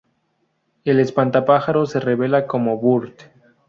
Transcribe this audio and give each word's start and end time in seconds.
El 0.83 0.99
espantapájaros 0.99 1.91
se 1.91 1.99
revela 1.99 2.47
como 2.47 2.75
Burt. 2.77 3.21